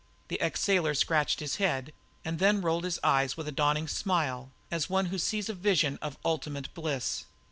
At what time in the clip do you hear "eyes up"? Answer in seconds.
3.03-3.37